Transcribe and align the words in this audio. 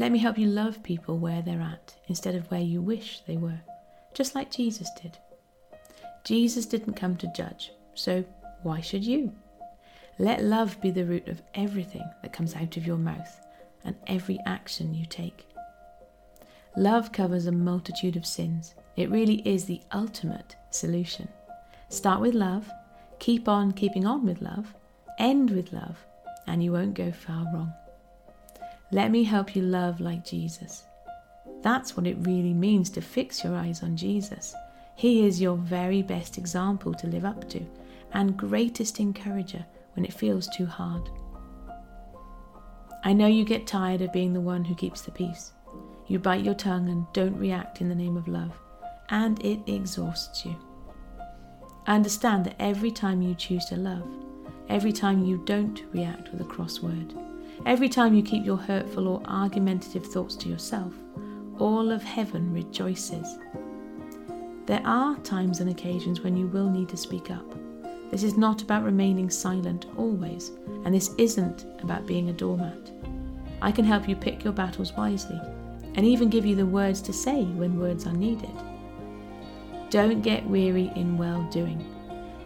Let 0.00 0.12
me 0.12 0.18
help 0.18 0.38
you 0.38 0.46
love 0.46 0.82
people 0.82 1.18
where 1.18 1.42
they're 1.42 1.60
at 1.60 1.94
instead 2.08 2.34
of 2.34 2.50
where 2.50 2.62
you 2.62 2.80
wish 2.80 3.20
they 3.26 3.36
were, 3.36 3.60
just 4.14 4.34
like 4.34 4.50
Jesus 4.50 4.88
did. 5.02 5.18
Jesus 6.24 6.64
didn't 6.64 6.94
come 6.94 7.18
to 7.18 7.30
judge, 7.36 7.70
so 7.92 8.24
why 8.62 8.80
should 8.80 9.04
you? 9.04 9.30
Let 10.18 10.42
love 10.42 10.80
be 10.80 10.90
the 10.90 11.04
root 11.04 11.28
of 11.28 11.42
everything 11.54 12.08
that 12.22 12.32
comes 12.32 12.56
out 12.56 12.78
of 12.78 12.86
your 12.86 12.96
mouth 12.96 13.40
and 13.84 13.94
every 14.06 14.38
action 14.46 14.94
you 14.94 15.04
take. 15.04 15.46
Love 16.78 17.12
covers 17.12 17.44
a 17.44 17.52
multitude 17.52 18.16
of 18.16 18.24
sins. 18.24 18.74
It 18.96 19.10
really 19.10 19.46
is 19.46 19.66
the 19.66 19.82
ultimate 19.92 20.56
solution. 20.70 21.28
Start 21.90 22.22
with 22.22 22.32
love, 22.32 22.70
keep 23.18 23.50
on 23.50 23.72
keeping 23.72 24.06
on 24.06 24.24
with 24.24 24.40
love, 24.40 24.74
end 25.18 25.50
with 25.50 25.74
love, 25.74 25.98
and 26.46 26.64
you 26.64 26.72
won't 26.72 26.94
go 26.94 27.12
far 27.12 27.44
wrong. 27.52 27.74
Let 28.92 29.10
me 29.10 29.22
help 29.22 29.54
you 29.54 29.62
love 29.62 30.00
like 30.00 30.24
Jesus. 30.24 30.84
That's 31.62 31.96
what 31.96 32.06
it 32.06 32.16
really 32.20 32.54
means 32.54 32.90
to 32.90 33.00
fix 33.00 33.44
your 33.44 33.54
eyes 33.54 33.82
on 33.82 33.96
Jesus. 33.96 34.54
He 34.96 35.26
is 35.26 35.40
your 35.40 35.56
very 35.56 36.02
best 36.02 36.38
example 36.38 36.92
to 36.94 37.06
live 37.06 37.24
up 37.24 37.48
to 37.50 37.64
and 38.12 38.36
greatest 38.36 38.98
encourager 38.98 39.64
when 39.94 40.04
it 40.04 40.12
feels 40.12 40.48
too 40.48 40.66
hard. 40.66 41.08
I 43.04 43.12
know 43.12 43.28
you 43.28 43.44
get 43.44 43.66
tired 43.66 44.02
of 44.02 44.12
being 44.12 44.32
the 44.32 44.40
one 44.40 44.64
who 44.64 44.74
keeps 44.74 45.02
the 45.02 45.12
peace. 45.12 45.52
You 46.06 46.18
bite 46.18 46.44
your 46.44 46.54
tongue 46.54 46.88
and 46.88 47.06
don't 47.12 47.38
react 47.38 47.80
in 47.80 47.88
the 47.88 47.94
name 47.94 48.16
of 48.16 48.26
love, 48.28 48.58
and 49.08 49.42
it 49.44 49.60
exhausts 49.68 50.44
you. 50.44 50.56
Understand 51.86 52.44
that 52.44 52.56
every 52.58 52.90
time 52.90 53.22
you 53.22 53.34
choose 53.34 53.66
to 53.66 53.76
love, 53.76 54.06
every 54.68 54.92
time 54.92 55.24
you 55.24 55.38
don't 55.46 55.84
react 55.92 56.30
with 56.32 56.40
a 56.40 56.44
cross 56.44 56.80
word, 56.80 57.14
Every 57.66 57.90
time 57.90 58.14
you 58.14 58.22
keep 58.22 58.44
your 58.44 58.56
hurtful 58.56 59.06
or 59.06 59.22
argumentative 59.26 60.06
thoughts 60.06 60.34
to 60.36 60.48
yourself, 60.48 60.94
all 61.58 61.90
of 61.90 62.02
heaven 62.02 62.52
rejoices. 62.54 63.38
There 64.64 64.80
are 64.84 65.16
times 65.18 65.60
and 65.60 65.68
occasions 65.68 66.22
when 66.22 66.36
you 66.36 66.46
will 66.46 66.70
need 66.70 66.88
to 66.88 66.96
speak 66.96 67.30
up. 67.30 67.44
This 68.10 68.22
is 68.22 68.38
not 68.38 68.62
about 68.62 68.82
remaining 68.82 69.28
silent 69.28 69.86
always, 69.96 70.52
and 70.84 70.94
this 70.94 71.14
isn't 71.18 71.66
about 71.82 72.06
being 72.06 72.30
a 72.30 72.32
doormat. 72.32 72.92
I 73.60 73.72
can 73.72 73.84
help 73.84 74.08
you 74.08 74.16
pick 74.16 74.42
your 74.42 74.54
battles 74.54 74.94
wisely, 74.94 75.40
and 75.94 76.06
even 76.06 76.30
give 76.30 76.46
you 76.46 76.56
the 76.56 76.64
words 76.64 77.02
to 77.02 77.12
say 77.12 77.44
when 77.44 77.78
words 77.78 78.06
are 78.06 78.12
needed. 78.12 78.50
Don't 79.90 80.22
get 80.22 80.46
weary 80.46 80.90
in 80.96 81.18
well 81.18 81.46
doing. 81.52 81.84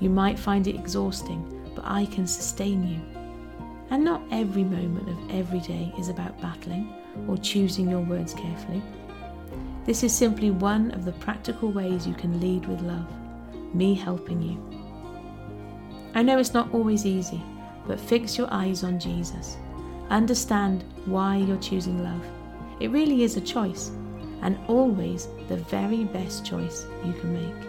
You 0.00 0.10
might 0.10 0.38
find 0.38 0.66
it 0.66 0.76
exhausting, 0.76 1.72
but 1.74 1.84
I 1.86 2.06
can 2.06 2.26
sustain 2.26 2.86
you. 2.86 3.00
And 3.90 4.04
not 4.04 4.22
every 4.30 4.64
moment 4.64 5.08
of 5.08 5.30
every 5.30 5.60
day 5.60 5.92
is 5.98 6.08
about 6.08 6.40
battling 6.40 6.92
or 7.26 7.38
choosing 7.38 7.88
your 7.88 8.00
words 8.00 8.34
carefully. 8.34 8.82
This 9.86 10.02
is 10.02 10.14
simply 10.14 10.50
one 10.50 10.90
of 10.90 11.06
the 11.06 11.12
practical 11.12 11.70
ways 11.70 12.06
you 12.06 12.14
can 12.14 12.40
lead 12.40 12.66
with 12.66 12.82
love, 12.82 13.06
me 13.74 13.94
helping 13.94 14.42
you. 14.42 14.62
I 16.14 16.22
know 16.22 16.38
it's 16.38 16.52
not 16.52 16.72
always 16.74 17.06
easy, 17.06 17.42
but 17.86 17.98
fix 17.98 18.36
your 18.36 18.48
eyes 18.50 18.84
on 18.84 19.00
Jesus. 19.00 19.56
Understand 20.10 20.84
why 21.06 21.36
you're 21.36 21.56
choosing 21.56 22.02
love. 22.04 22.24
It 22.80 22.90
really 22.90 23.22
is 23.22 23.36
a 23.36 23.40
choice, 23.40 23.90
and 24.42 24.58
always 24.68 25.28
the 25.48 25.56
very 25.56 26.04
best 26.04 26.44
choice 26.44 26.86
you 27.04 27.14
can 27.14 27.32
make. 27.32 27.68